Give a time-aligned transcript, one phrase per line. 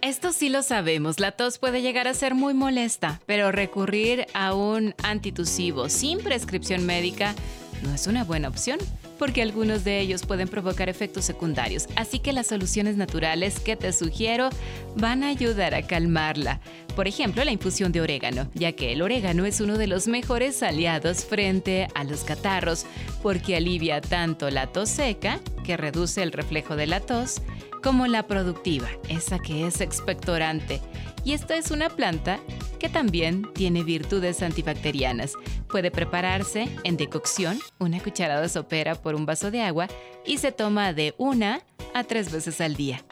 [0.00, 4.54] Esto sí lo sabemos, la tos puede llegar a ser muy molesta, pero recurrir a
[4.54, 7.34] un antitusivo sin prescripción médica
[7.82, 8.78] no es una buena opción,
[9.18, 13.92] porque algunos de ellos pueden provocar efectos secundarios, así que las soluciones naturales que te
[13.92, 14.50] sugiero
[14.96, 16.60] van a ayudar a calmarla.
[16.94, 20.62] Por ejemplo, la infusión de orégano, ya que el orégano es uno de los mejores
[20.62, 22.86] aliados frente a los catarros,
[23.22, 27.42] porque alivia tanto la tos seca, que reduce el reflejo de la tos,
[27.82, 30.80] como la productiva, esa que es expectorante.
[31.24, 32.40] Y esta es una planta
[32.78, 35.34] que también tiene virtudes antibacterianas.
[35.68, 39.88] Puede prepararse en decocción, una cucharada sopera por un vaso de agua
[40.24, 41.62] y se toma de una
[41.94, 43.04] a tres veces al día.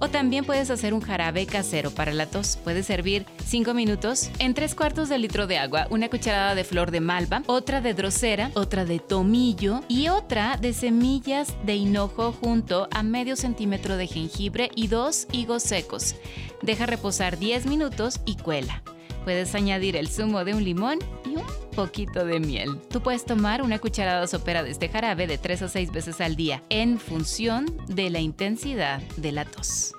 [0.00, 2.58] O también puedes hacer un jarabe casero para la tos.
[2.62, 6.90] Puedes servir 5 minutos en 3 cuartos de litro de agua, una cucharada de flor
[6.90, 12.88] de malva, otra de drosera, otra de tomillo y otra de semillas de hinojo junto
[12.90, 16.16] a medio centímetro de jengibre y dos higos secos.
[16.60, 18.82] Deja reposar 10 minutos y cuela.
[19.24, 22.78] Puedes añadir el zumo de un limón y un poquito de miel.
[22.90, 26.36] Tú puedes tomar una cucharada sopera de este jarabe de 3 a 6 veces al
[26.36, 29.94] día en función de la intensidad de la tos.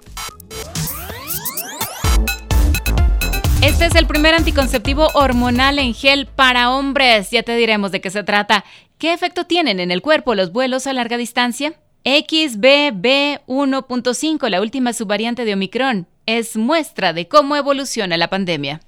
[3.64, 7.32] Este es el primer anticonceptivo hormonal en gel para hombres.
[7.32, 8.64] Ya te diremos de qué se trata.
[9.00, 11.74] ¿Qué efecto tienen en el cuerpo los vuelos a larga distancia?
[12.04, 18.82] XBB1.5, la última subvariante de Omicron, es muestra de cómo evoluciona la pandemia.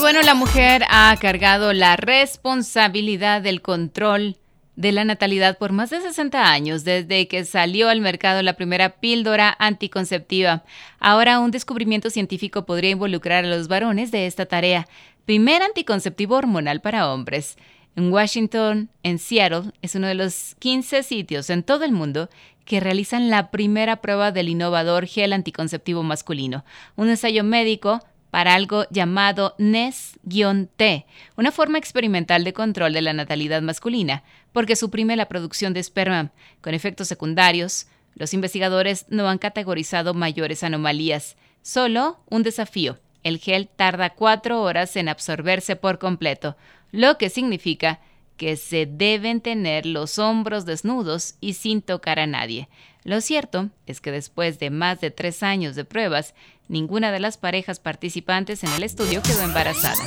[0.00, 4.38] Bueno, la mujer ha cargado la responsabilidad del control
[4.74, 8.98] de la natalidad por más de 60 años, desde que salió al mercado la primera
[9.00, 10.64] píldora anticonceptiva.
[11.00, 14.88] Ahora un descubrimiento científico podría involucrar a los varones de esta tarea.
[15.26, 17.58] Primer anticonceptivo hormonal para hombres.
[17.94, 22.30] En Washington, en Seattle, es uno de los 15 sitios en todo el mundo
[22.64, 26.64] que realizan la primera prueba del innovador gel anticonceptivo masculino,
[26.96, 33.62] un ensayo médico para algo llamado NES-T, una forma experimental de control de la natalidad
[33.62, 36.30] masculina, porque suprime la producción de esperma,
[36.60, 37.86] con efectos secundarios.
[38.14, 42.98] Los investigadores no han categorizado mayores anomalías, solo un desafío.
[43.22, 46.56] El gel tarda cuatro horas en absorberse por completo,
[46.90, 48.00] lo que significa
[48.40, 52.70] que se deben tener los hombros desnudos y sin tocar a nadie.
[53.04, 56.34] Lo cierto es que después de más de tres años de pruebas,
[56.66, 60.02] ninguna de las parejas participantes en el estudio quedó embarazada.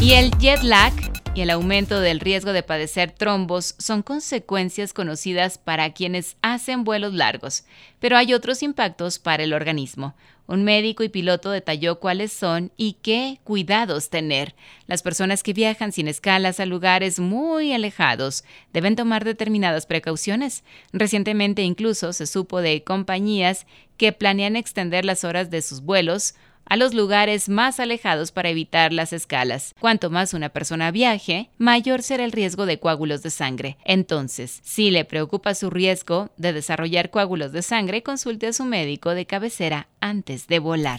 [0.00, 0.94] Y el jet lag
[1.34, 7.14] y el aumento del riesgo de padecer trombos son consecuencias conocidas para quienes hacen vuelos
[7.14, 7.64] largos,
[8.00, 10.14] pero hay otros impactos para el organismo.
[10.46, 14.54] Un médico y piloto detalló cuáles son y qué cuidados tener.
[14.86, 18.44] Las personas que viajan sin escalas a lugares muy alejados
[18.74, 20.64] deben tomar determinadas precauciones.
[20.92, 23.66] Recientemente incluso se supo de compañías
[23.96, 26.34] que planean extender las horas de sus vuelos
[26.64, 29.74] a los lugares más alejados para evitar las escalas.
[29.80, 33.76] Cuanto más una persona viaje, mayor será el riesgo de coágulos de sangre.
[33.84, 39.14] Entonces, si le preocupa su riesgo de desarrollar coágulos de sangre, consulte a su médico
[39.14, 40.98] de cabecera antes de volar.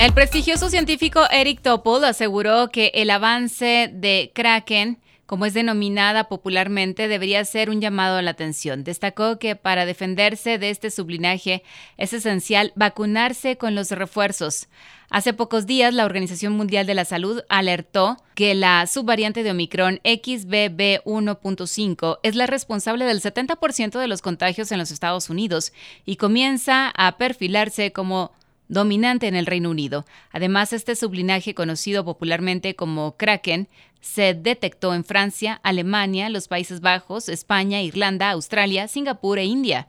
[0.00, 7.06] El prestigioso científico Eric Topol aseguró que el avance de Kraken como es denominada popularmente,
[7.06, 8.82] debería ser un llamado a la atención.
[8.82, 11.62] Destacó que para defenderse de este sublinaje
[11.98, 14.68] es esencial vacunarse con los refuerzos.
[15.10, 20.00] Hace pocos días, la Organización Mundial de la Salud alertó que la subvariante de Omicron
[20.02, 25.74] XBB1.5 es la responsable del 70% de los contagios en los Estados Unidos
[26.06, 28.32] y comienza a perfilarse como
[28.68, 30.06] dominante en el Reino Unido.
[30.30, 33.68] Además, este sublinaje, conocido popularmente como Kraken,
[34.00, 39.88] se detectó en Francia, Alemania, los Países Bajos, España, Irlanda, Australia, Singapur e India.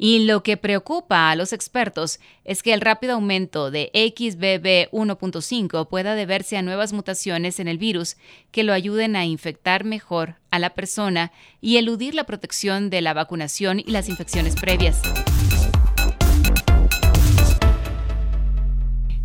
[0.00, 5.88] Y lo que preocupa a los expertos es que el rápido aumento de XBB 1.5
[5.88, 8.16] pueda deberse a nuevas mutaciones en el virus
[8.52, 13.12] que lo ayuden a infectar mejor a la persona y eludir la protección de la
[13.12, 15.02] vacunación y las infecciones previas.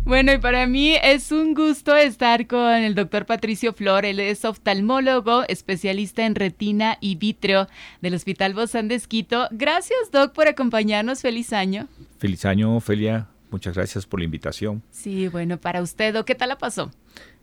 [0.04, 4.04] Bueno, y para mí es un gusto estar con el doctor Patricio Flor.
[4.04, 7.68] Él es oftalmólogo, especialista en retina y vitreo
[8.02, 9.48] del Hospital Bozán de Esquito.
[9.50, 11.22] Gracias, doc, por acompañarnos.
[11.22, 11.88] Feliz año.
[12.18, 13.28] Feliz año, Ofelia.
[13.50, 14.82] muchas gracias por la invitación.
[14.90, 16.90] Sí, bueno, para usted, ¿qué tal la pasó?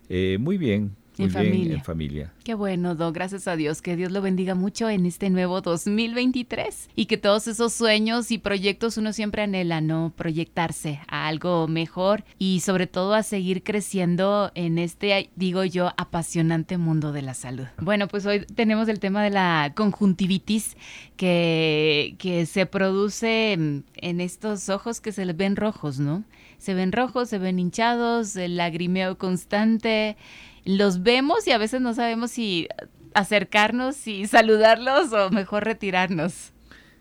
[0.07, 1.73] Eh, muy bien, muy En bien, familia.
[1.75, 2.33] en familia.
[2.43, 3.81] Qué bueno, Do, gracias a Dios.
[3.81, 8.37] Que Dios lo bendiga mucho en este nuevo 2023 y que todos esos sueños y
[8.37, 10.13] proyectos uno siempre anhela, ¿no?
[10.15, 16.77] Proyectarse a algo mejor y sobre todo a seguir creciendo en este, digo yo, apasionante
[16.77, 17.65] mundo de la salud.
[17.79, 20.75] Bueno, pues hoy tenemos el tema de la conjuntivitis
[21.17, 26.23] que, que se produce en en estos ojos que se les ven rojos, ¿no?
[26.57, 30.17] Se ven rojos, se ven hinchados, el lagrimeo constante
[30.65, 32.67] los vemos y a veces no sabemos si
[33.13, 36.51] acercarnos y saludarlos o mejor retirarnos.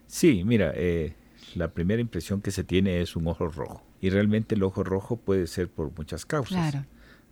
[0.07, 1.15] Sí, mira, eh,
[1.55, 3.83] la primera impresión que se tiene es un ojo rojo.
[4.01, 6.71] Y realmente el ojo rojo puede ser por muchas causas.
[6.71, 6.87] Claro.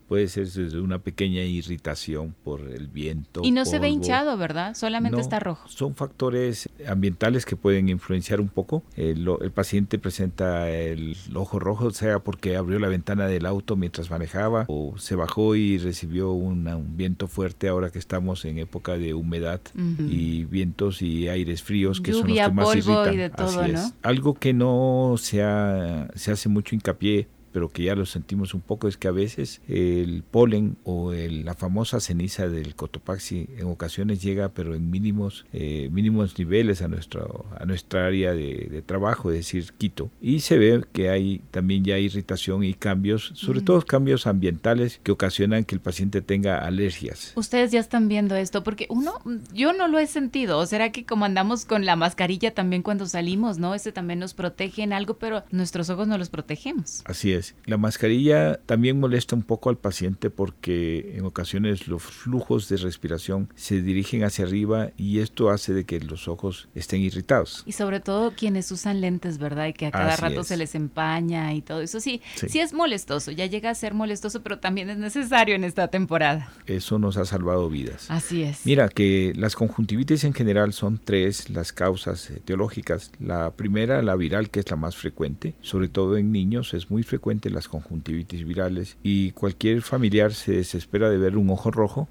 [0.08, 3.43] Puede ser desde una pequeña irritación por el viento.
[3.44, 4.75] Y no se ve hinchado, ¿verdad?
[4.75, 5.69] Solamente No, está rojo.
[5.69, 8.82] Son factores ambientales que pueden influenciar un poco.
[8.96, 13.76] El, lo- el paciente presenta el ojo rojo, sea porque abrió la ventana del auto
[13.76, 18.58] mientras manejaba o se bajó y recibió una- un viento fuerte ahora que estamos en
[18.58, 19.60] época de humedad
[19.99, 23.16] y vientos y aires fríos que Lluvia, son los que más polvo y irritan.
[23.19, 23.81] de todo, Así es.
[23.82, 23.93] ¿no?
[24.02, 28.61] Algo que no se, ha- se hace mucho hincapié pero que ya lo sentimos un
[28.61, 33.67] poco es que a veces el polen o el- la famosa ceniza del cotopaxi en
[33.67, 38.83] ocasiones llega pero en mínimos eh, mínimos niveles a nuestro a nuestra área de, de
[38.83, 43.61] trabajo es decir Quito y se ve que hay también ya irritación y cambios sobre
[43.61, 48.62] todo cambios ambientales que ocasionan que el paciente tenga alergias Ustedes ya están viendo esto,
[48.65, 49.12] porque uno,
[49.53, 50.59] yo no lo he sentido.
[50.59, 53.75] ¿O será que como andamos con la mascarilla también cuando salimos, no?
[53.75, 57.03] Ese también nos protege en algo, pero nuestros ojos no los protegemos.
[57.05, 57.38] Así es.
[57.67, 63.49] La mascarilla también molesta un poco al paciente porque en ocasiones los flujos de respiración
[63.55, 67.62] se dirigen hacia arriba y esto hace de que los ojos estén irritados.
[67.67, 69.67] Y sobre todo quienes usan lentes, ¿verdad?
[69.69, 70.46] Y que a cada Así rato es.
[70.49, 72.00] se les empaña y todo eso.
[72.00, 72.61] Sí, sí, Sí.
[72.61, 76.50] es molestoso, ya llega a ser molestoso, pero también es necesario en esta temporada.
[76.67, 78.11] Eso nos ha salvado vidas.
[78.11, 78.64] Así es.
[78.67, 83.12] Mira que las conjuntivitis en general son tres las causas etiológicas.
[83.20, 87.02] La primera, la viral, que es la más frecuente, sobre todo en niños, es muy
[87.02, 92.09] frecuente las conjuntivitis virales y cualquier familiar se desespera de ver un ojo rojo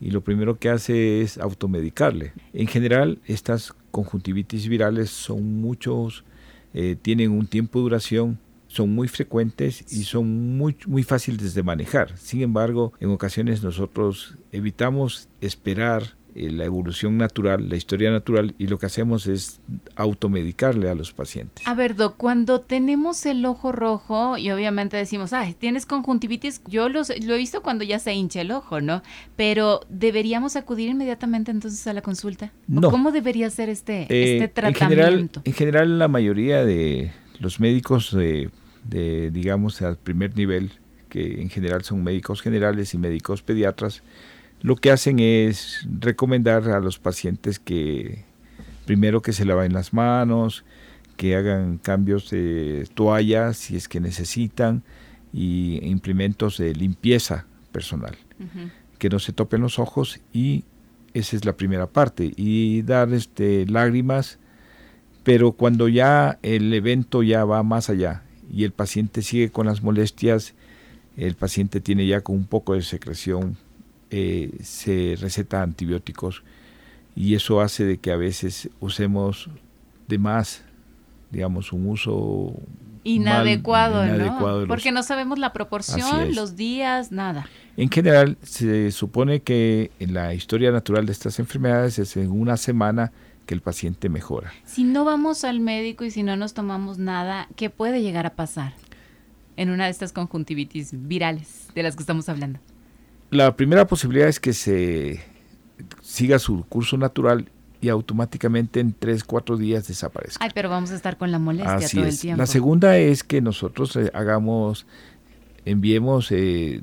[0.00, 2.32] y lo primero que hace es automedicarle.
[2.52, 6.24] En general, estas conjuntivitis virales son muchos,
[6.74, 11.62] eh, tienen un tiempo de duración, son muy frecuentes y son muy, muy fáciles de
[11.62, 12.16] manejar.
[12.18, 18.78] Sin embargo, en ocasiones nosotros evitamos esperar la evolución natural, la historia natural, y lo
[18.78, 19.60] que hacemos es
[19.96, 21.66] automedicarle a los pacientes.
[21.66, 26.88] A ver, Doc, cuando tenemos el ojo rojo y obviamente decimos, ay, tienes conjuntivitis, yo
[26.88, 29.02] los, lo he visto cuando ya se hincha el ojo, ¿no?
[29.36, 32.52] Pero ¿deberíamos acudir inmediatamente entonces a la consulta?
[32.74, 32.90] ¿O No.
[32.90, 35.42] ¿Cómo debería ser este, Eh, este en, general, tratamiento?
[35.44, 38.50] en general, la mayoría de los médicos de,
[38.84, 40.72] de, digamos, al primer nivel,
[41.08, 44.02] que en general son médicos generales y médicos pediatras,
[44.62, 48.24] lo que hacen es recomendar a los pacientes que
[48.86, 50.64] primero que se laven las manos,
[51.16, 54.84] que hagan cambios de toallas si es que necesitan
[55.32, 58.16] y implementos de limpieza personal.
[58.98, 60.64] Que no se topen los ojos y
[61.12, 64.38] esa es la primera parte y dar este lágrimas
[65.24, 69.82] pero cuando ya el evento ya va más allá y el paciente sigue con las
[69.82, 70.54] molestias
[71.16, 73.58] el paciente tiene ya con un poco de secreción
[74.12, 76.44] eh, se receta antibióticos
[77.16, 79.48] y eso hace de que a veces usemos
[80.08, 80.62] de más
[81.30, 82.52] digamos un uso
[83.04, 84.14] Inadecuado, mal- ¿no?
[84.16, 87.48] inadecuado de los- Porque no sabemos la proporción, los días, nada.
[87.76, 92.56] En general, se supone que en la historia natural de estas enfermedades es en una
[92.56, 93.10] semana
[93.46, 94.52] que el paciente mejora.
[94.66, 98.34] Si no vamos al médico y si no nos tomamos nada, ¿qué puede llegar a
[98.36, 98.72] pasar
[99.56, 102.60] en una de estas conjuntivitis virales de las que estamos hablando?
[103.32, 105.24] La primera posibilidad es que se
[106.02, 107.48] siga su curso natural
[107.80, 110.44] y automáticamente en 3, 4 días desaparezca.
[110.44, 112.16] Ay, pero vamos a estar con la molestia Así todo es.
[112.16, 112.38] el tiempo.
[112.38, 114.84] La segunda es que nosotros eh, hagamos,
[115.64, 116.82] enviemos eh,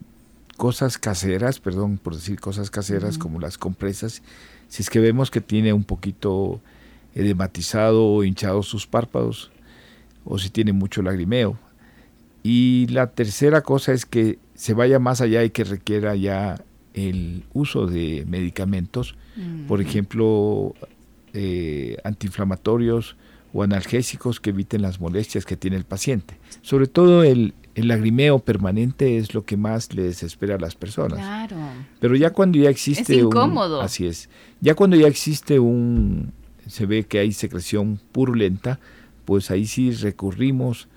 [0.58, 4.24] cosas caseras, perdón por decir cosas caseras como las compresas,
[4.70, 6.62] si es que vemos que tiene un poquito
[7.13, 9.51] edematizado o hinchado sus párpados
[10.25, 11.60] o si tiene mucho lagrimeo.
[12.43, 16.55] Y la tercera cosa es que se vaya más allá y que requiera ya
[16.93, 19.67] el uso de medicamentos, Mm.
[19.67, 20.74] por ejemplo,
[21.34, 23.15] eh, antiinflamatorios
[23.53, 26.38] o analgésicos que eviten las molestias que tiene el paciente.
[26.62, 31.19] Sobre todo el, el lagrimeo permanente es lo que más le desespera a las personas.
[31.19, 31.58] Claro.
[32.00, 33.81] Pero ya cuando ya existe Es un- incómodo.
[33.81, 34.29] así es.
[34.62, 36.31] Ya cuando ya existe un
[36.67, 38.79] se ve que hay secreción purulenta,
[39.25, 40.88] pues ahí sí recurrimos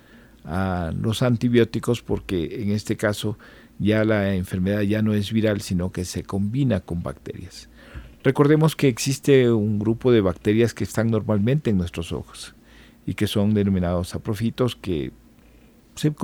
[0.44, 3.38] a los antibióticos porque en este caso
[3.78, 7.68] ya la enfermedad ya no es viral, sino que se combina con bacterias.
[8.24, 12.54] Recordemos que existe un grupo de bacterias que están normalmente en nuestros ojos
[13.06, 15.10] y que son denominados saprofitos que
[15.96, 16.14] se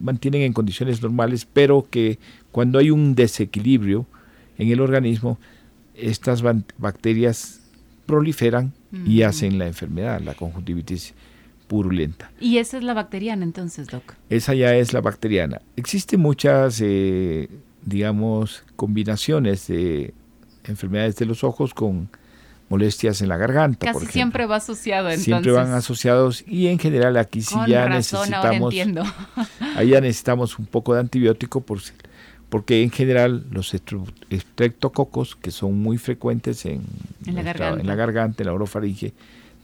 [0.00, 2.18] mantienen en condiciones normales, pero que
[2.50, 4.06] cuando hay un desequilibrio
[4.58, 5.38] en el organismo,
[5.94, 6.42] estas
[6.76, 7.60] bacterias
[8.04, 8.72] proliferan
[9.06, 11.14] y hacen la enfermedad, la conjuntivitis
[11.66, 12.30] purulenta.
[12.40, 14.14] ¿Y esa es la bacteriana entonces, Doc?
[14.30, 15.60] Esa ya es la bacteriana.
[15.76, 17.48] Existen muchas, eh,
[17.84, 20.14] digamos, combinaciones de
[20.64, 22.08] enfermedades de los ojos con
[22.68, 23.92] molestias en la garganta.
[23.92, 25.24] Casi siempre va asociado entonces.
[25.24, 28.74] Siempre van asociados y en general aquí sí ya necesitamos,
[29.76, 31.80] ahí ya necesitamos un poco de antibiótico por,
[32.48, 36.82] porque en general los estreptococos que son muy frecuentes en,
[37.24, 37.80] la, garganta.
[37.80, 39.12] en la garganta, en la orofaringe,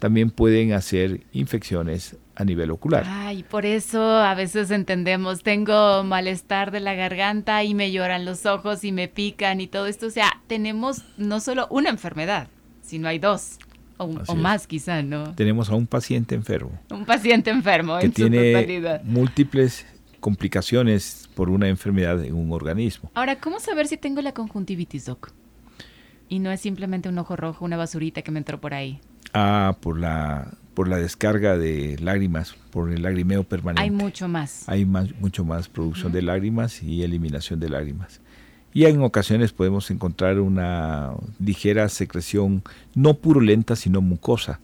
[0.02, 3.04] también pueden hacer infecciones a nivel ocular.
[3.06, 8.44] Ay, por eso a veces entendemos, tengo malestar de la garganta y me lloran los
[8.44, 10.09] ojos y me pican y todo esto.
[10.09, 12.49] O sea, tenemos no solo una enfermedad,
[12.80, 13.61] sino hay dos.
[13.97, 15.37] O, más quizá, ¿no?
[15.37, 16.76] Tenemos a un paciente enfermo.
[16.90, 19.87] Un paciente enfermo que en tiene múltiples
[20.18, 23.12] complicaciones por una enfermedad en un organismo.
[23.14, 25.30] Ahora, ¿cómo saber si tengo la conjuntivitis, Doc?
[26.28, 29.00] Y no es simplemente un ojo rojo, una basurita que me entró por ahí.
[29.35, 33.83] Ah, por la, por la descarga de lágrimas, por el lagrimeo permanente.
[33.83, 34.69] Hay mucho más.
[34.69, 38.21] Hay más, mucho más producción de lágrimas y eliminación de lágrimas.
[38.75, 42.62] Y en ocasiones podemos encontrar una ligera secreción,
[42.95, 44.61] no purulenta, sino mucosa,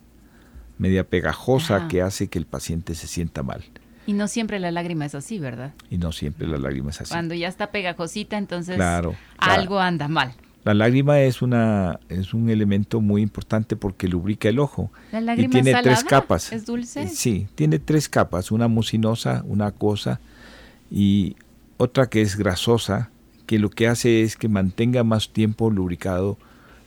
[0.79, 3.63] media pegajosa, que hace que el paciente se sienta mal.
[4.07, 5.73] Y no siempre la lágrima es así, ¿verdad?
[5.91, 7.11] Y no siempre la lágrima es así.
[7.11, 8.79] Cuando ya está pegajosita, entonces
[9.37, 10.33] algo anda mal.
[10.69, 14.91] La lágrima es una es un elemento muy importante porque lubrica el ojo.
[15.11, 16.53] La lágrima y tiene tres capas.
[16.53, 17.07] ¿Es dulce?
[17.07, 20.19] Sí, tiene tres capas, una mucinosa, una acuosa
[20.91, 21.37] y
[21.77, 23.09] otra que es grasosa,
[23.47, 26.37] que lo que hace es que mantenga más tiempo lubricado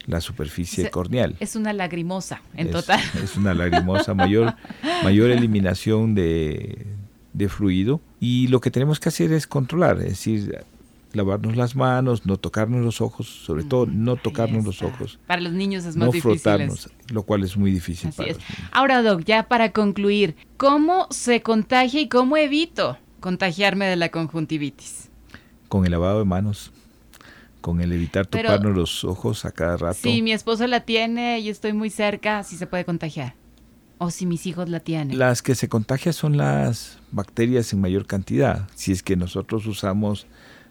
[0.05, 1.35] la superficie corneal.
[1.41, 3.01] Es una lagrimosa, en total.
[3.21, 4.55] Es una lagrimosa, mayor,
[5.03, 6.87] mayor eliminación de,
[7.33, 7.99] de fluido.
[8.21, 10.63] Y lo que tenemos que hacer es controlar, es decir,
[11.13, 15.19] lavarnos las manos, no tocarnos los ojos, sobre todo no tocarnos los ojos.
[15.27, 16.39] Para los niños es más no difícil.
[16.39, 18.69] frotarnos, lo cual es muy difícil para Los niños.
[18.71, 25.09] Ahora, Doc, ya para concluir, ¿cómo se contagia y cómo evito contagiarme de la conjuntivitis?
[25.69, 26.71] Con el lavado de manos,
[27.61, 29.99] con el evitar tocarnos los ojos a cada rato.
[30.01, 33.35] Si mi esposo la tiene y estoy muy cerca, sí se puede contagiar.
[33.99, 35.17] O si mis hijos la tienen.
[35.17, 38.67] Las que se contagian son las bacterias en mayor cantidad.
[38.75, 40.27] Si es que nosotros usamos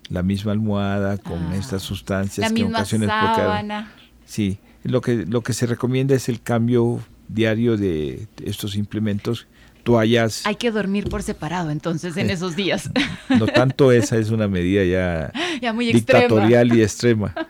[0.09, 3.93] la misma almohada con ah, estas sustancias la que misma ocasiones sábana.
[4.25, 9.47] sí, lo que lo que se recomienda es el cambio diario de estos implementos
[9.83, 10.47] toallas.
[10.47, 12.91] Hay que dormir por separado entonces en esos días.
[13.29, 17.35] No tanto esa es una medida ya, ya muy dictatorial y extrema.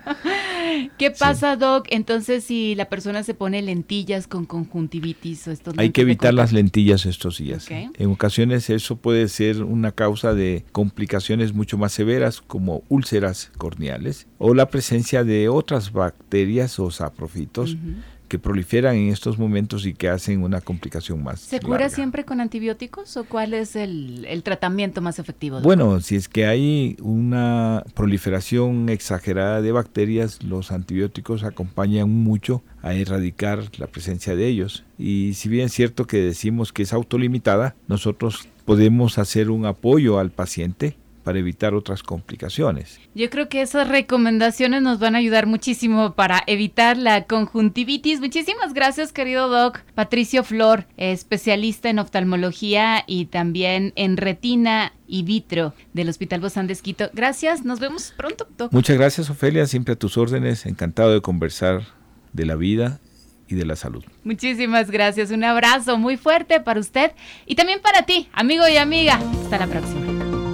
[1.02, 1.86] ¿Qué pasa, Doc?
[1.90, 6.52] Entonces, si la persona se pone lentillas con conjuntivitis o estos Hay que evitar las
[6.52, 7.68] lentillas estos días.
[7.70, 14.28] En ocasiones eso puede ser una causa de complicaciones mucho más severas como úlceras corneales
[14.38, 17.76] o la presencia de otras bacterias o saprofitos
[18.32, 21.38] que proliferan en estos momentos y que hacen una complicación más.
[21.40, 25.60] ¿Se cura siempre con antibióticos o cuál es el, tratamiento más efectivo?
[25.60, 32.94] Bueno, si es que hay una proliferación exagerada de bacterias, los antibióticos acompañan mucho a
[32.94, 34.82] erradicar la presencia de ellos.
[34.96, 40.18] Y si bien es cierto que decimos que es autolimitada, nosotros podemos hacer un apoyo
[40.18, 43.00] al paciente para evitar otras complicaciones.
[43.14, 48.20] Yo creo que esas recomendaciones nos van a ayudar muchísimo para evitar la conjuntivitis.
[48.20, 49.80] Muchísimas gracias, querido Doc.
[49.94, 56.72] Patricio Flor, especialista en oftalmología y también en retina y vitro del Hospital Bozán de
[56.72, 57.10] Esquito.
[57.12, 58.72] Gracias, nos vemos pronto, Doc.
[58.72, 60.66] Muchas gracias, Ofelia, siempre a tus órdenes.
[60.66, 61.82] Encantado de conversar
[62.32, 63.00] de la vida
[63.48, 64.04] y de la salud.
[64.24, 67.12] Muchísimas gracias, un abrazo muy fuerte para usted
[67.46, 69.20] y también para ti, amigo y amiga.
[69.44, 70.11] Hasta la próxima.